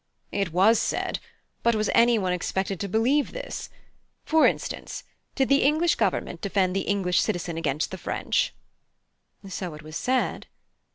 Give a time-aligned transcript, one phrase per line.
[0.33, 1.19] (H.) It was said;
[1.61, 3.69] but was anyone expected to believe this?
[4.25, 5.03] For instance,
[5.35, 8.51] did the English Government defend the English citizen against the French?
[9.45, 10.47] (I) So it was said.